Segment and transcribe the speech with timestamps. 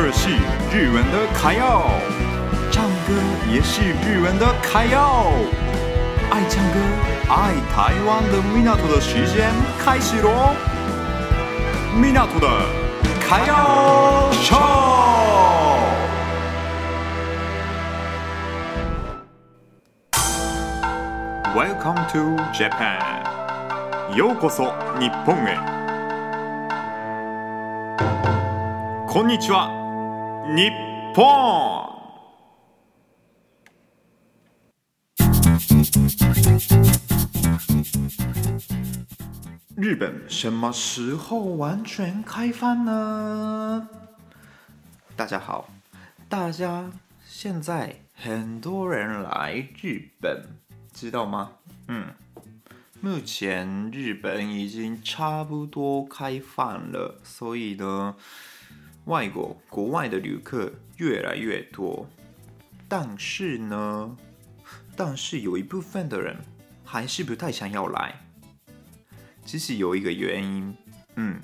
[0.00, 0.30] 二是
[0.70, 1.82] 日文的卡要，
[2.70, 3.12] 唱歌
[3.50, 5.24] 也是日文的卡要。
[6.30, 6.78] 爱唱歌、
[7.28, 9.50] 爱台湾的米纳图的时间
[9.84, 10.54] 开始喽！
[12.00, 12.48] 米纳图的
[13.20, 14.56] 卡要秀。
[21.56, 25.58] Welcome to Japan，ようこそ日本へ。
[29.08, 29.77] こんにちは，
[30.50, 30.70] 日
[31.14, 31.26] 本。
[39.76, 43.88] 日本什么时候完全开放呢？
[45.14, 45.68] 大家好，
[46.30, 46.90] 大家
[47.26, 50.42] 现在很多人来日本。
[50.94, 51.52] 知道吗？
[51.88, 52.06] 嗯，
[53.02, 58.16] 目前日本已经差不多开放了，所以呢，
[59.08, 62.06] 外国国外的旅客越来越多。
[62.86, 64.16] 但是呢，
[64.94, 66.36] 但是有一部分的人
[66.84, 68.20] 还是不太想要来。
[69.44, 70.76] 其实有一个原因，
[71.16, 71.40] 嗯，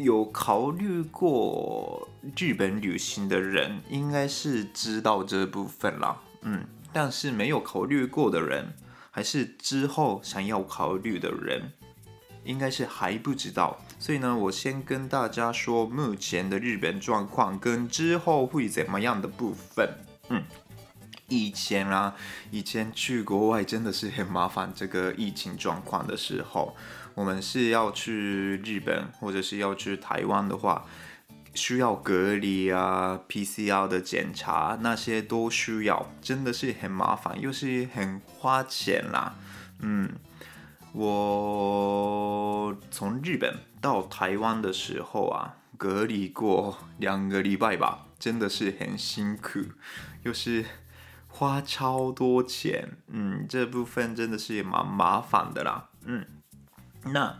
[0.00, 6.64] 有考虑过日本旅行的人应该是知道这部分啦，嗯。
[6.92, 8.74] 但是没有考虑过的人，
[9.10, 11.72] 还是之后想要考虑的人，
[12.44, 13.78] 应该是还不知道。
[13.98, 19.88] 所以呢，我先跟大家说目前的日本状况跟之后会怎么样的部分。
[20.30, 20.42] 嗯，
[21.28, 22.14] 以前啊，
[22.50, 24.72] 以前去国外真的是很麻烦。
[24.74, 26.76] 这个疫情状况的时候，
[27.14, 30.84] 我们是要去日本或者是要去台湾的话。
[31.54, 39.34] 需要隔离啊，PCR 的检查那些都需要，真的是很麻烦，又是很花钱啦。
[39.80, 40.08] 嗯，
[41.00, 49.60] 我从日本到台湾的时候啊，隔离过两个礼拜吧，真的是很辛苦，
[50.24, 50.64] 又是
[51.28, 52.96] 花超多钱。
[53.06, 55.88] 嗯，这部分真的是蛮麻烦的啦。
[56.04, 56.26] 嗯，
[57.04, 57.38] 那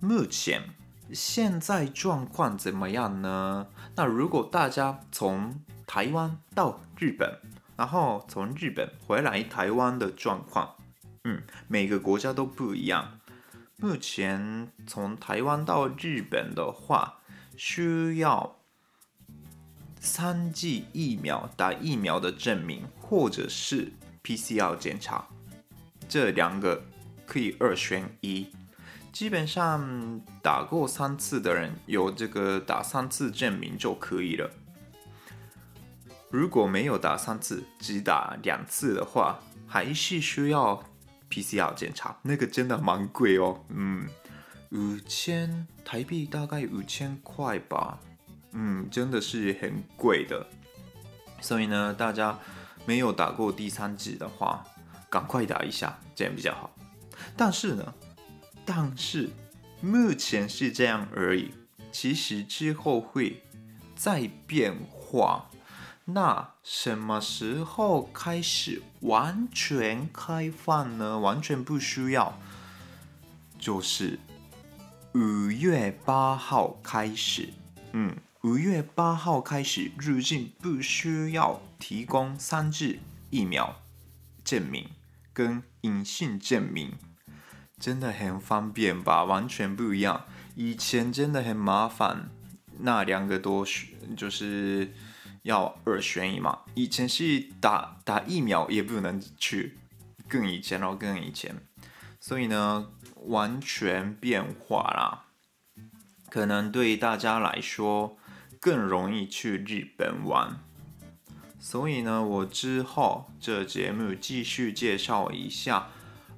[0.00, 0.62] 目前。
[1.10, 3.68] 现在状况怎么样呢？
[3.94, 7.38] 那如果大家从台湾到日本，
[7.76, 10.74] 然后从日本回来台湾的状况，
[11.24, 13.20] 嗯，每个国家都不一样。
[13.76, 17.20] 目前从台湾到日本的话，
[17.56, 18.56] 需要
[20.00, 23.92] 三剂疫苗打疫苗的证明，或者是
[24.22, 25.28] PCR 检查，
[26.08, 26.82] 这两个
[27.26, 28.48] 可以二选一。
[29.12, 34.50] 基本上打过三次的人有这个打三次证明就可以了。
[36.30, 40.84] 如果没有打三次，只打两次的话，还是需要
[41.30, 43.64] PCR 检查，那个真的蛮贵哦。
[43.68, 44.08] 嗯，
[44.70, 47.98] 五千台币大概五千块吧。
[48.52, 50.46] 嗯，真的是很贵的。
[51.40, 52.38] 所以呢，大家
[52.86, 54.64] 没有打过第三剂的话，
[55.08, 56.74] 赶快打一下，这样比较好。
[57.36, 57.94] 但是呢。
[58.70, 59.30] 但是
[59.80, 61.54] 目前是这样而已，
[61.90, 63.42] 其实之后会
[63.96, 65.48] 再变化。
[66.10, 71.18] 那什么时候开始完全开放呢？
[71.18, 72.38] 完全不需要，
[73.58, 74.18] 就是
[75.12, 77.50] 五月八号开始。
[77.92, 83.76] 嗯，五月八号开始入境不需要提供三剂疫苗
[84.42, 84.88] 证明
[85.34, 86.94] 跟阴性证明。
[87.78, 90.24] 真的很方便吧，完全不一样。
[90.54, 92.30] 以前真的很麻烦，
[92.78, 93.86] 那两个都是
[94.16, 94.92] 就是
[95.42, 96.60] 要二选一嘛。
[96.74, 99.78] 以前是打打疫苗也不能去，
[100.28, 101.54] 更以前然后更以前，
[102.20, 102.88] 所以呢，
[103.26, 105.24] 完全变化啦。
[106.30, 108.18] 可能对大家来说
[108.60, 110.60] 更容易去日本玩，
[111.58, 115.88] 所以呢，我之后这节目继续介绍一下。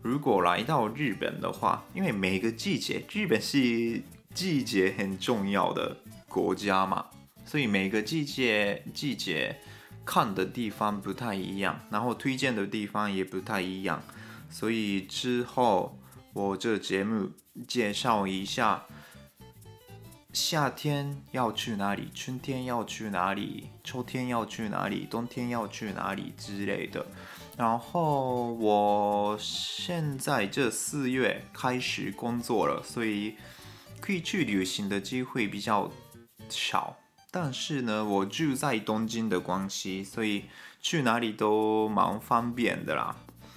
[0.02, 4.00] 如果来到日本的话，因为每个季节，日本是
[4.32, 5.96] 季节很重要的
[6.28, 7.06] 国家嘛，
[7.50, 9.56] 所以每个季节季节
[10.04, 14.00] 看的地方不太一样，然后推荐的地方也不太一样，
[14.48, 15.98] 所以之后
[16.32, 17.32] 我这节目
[17.66, 18.86] 介绍一下
[20.32, 27.04] 夏天要去哪里，春天要去哪里，秋天要去哪里，冬天要去哪里之类的。
[27.56, 33.34] 然后我现在这四月开始工作了，所以
[34.00, 35.90] 可以去旅行的机会比较
[36.48, 36.96] 少。
[37.30, 40.46] 但是呢，我住在东京的关系，所以
[40.80, 43.16] 去哪里都蛮方便的啦。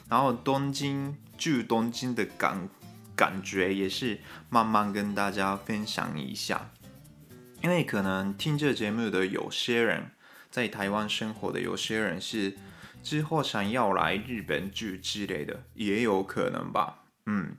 [0.09, 2.69] 然后东京住东京的感
[3.15, 6.69] 感觉也是慢慢跟大家分享一下。
[7.61, 10.11] 因为可能听这节目的有些人
[10.51, 12.55] 在台湾生活的有些人是
[13.01, 17.05] 之后想要来日本住之类的，也有可能吧。
[17.25, 17.55] 嗯，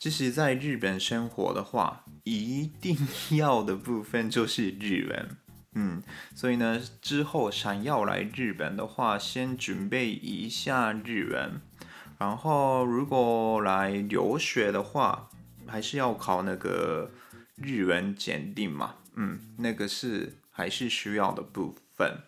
[0.00, 2.96] 其实在日本生活的话，一定
[3.36, 5.36] 要的部分就是日文。
[5.74, 6.02] 嗯，
[6.34, 11.60] 所以呢，之后想要来日本的话，先准备一下日文。
[12.18, 15.28] 然后，如果来留学的话，
[15.66, 17.10] 还是要考那个
[17.56, 18.94] 日文检定嘛。
[19.16, 22.20] 嗯，那个是还是需要的部分，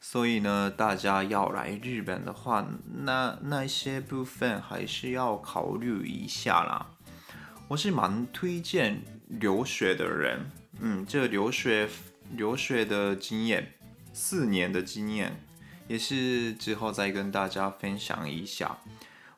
[0.00, 2.64] 所以呢，大家要来日本的话，
[3.04, 6.92] 那那些部分还是要考虑一下啦。
[7.68, 10.38] 我是蛮推荐留学的人，
[10.78, 11.88] 嗯，这留学
[12.36, 13.72] 留学的经验，
[14.12, 15.36] 四年的经验，
[15.88, 18.78] 也是之后再跟大家分享一下。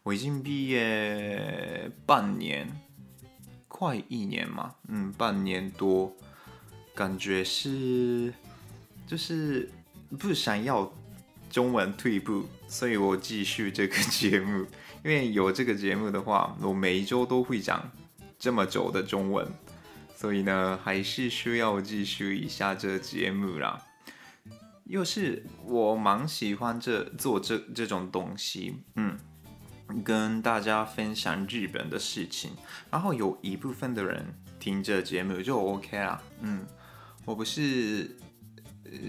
[0.02, 2.68] 我已经毕业半年，
[3.66, 6.14] 快一年嘛，嗯，半年多。
[6.94, 8.34] 感觉是，
[9.06, 9.70] 就是
[10.18, 10.92] 不想要
[11.48, 14.66] 中文退步，所以我继续这个节目。
[15.02, 17.90] 因为有这个节目的话，我每一周都会讲
[18.38, 19.46] 这么久的中文，
[20.14, 23.82] 所以呢，还是需要继续一下这节目啦。
[24.84, 29.18] 又是我蛮喜欢这做这这种东西，嗯，
[30.02, 32.52] 跟大家分享日本的事情，
[32.90, 36.66] 然后有一部分的人听这节目就 OK 啦，嗯。
[37.24, 38.16] 我不是，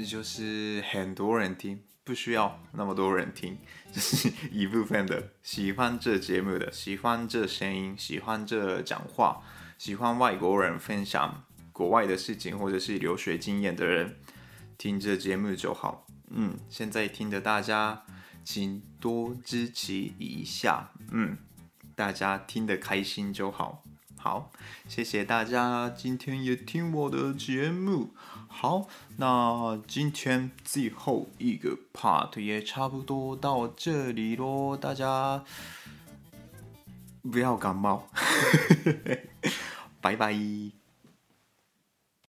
[0.05, 1.79] 就是很多人听，
[2.09, 3.55] 不需要那么多人听，
[3.93, 9.43] 就是一部分的喜欢这节目的，喜欢这声音，喜欢这讲话，
[9.77, 14.15] 喜欢外国人分享国外的事情或者是留学经验的人，
[14.75, 16.07] 听这节目就好。
[16.31, 18.03] 嗯，现在听的大家，
[18.43, 20.89] 请多支持一下。
[21.11, 21.37] 嗯，
[21.93, 23.83] 大家听得开心就好。
[24.17, 24.51] 好，
[24.87, 28.15] 谢谢大家今天也听我的节目。
[28.51, 28.87] 好，
[29.17, 35.43] 那今天最后一个 part 也差不多到这里喽，大家
[37.21, 38.07] 不要感冒，
[40.01, 40.78] 拜拜。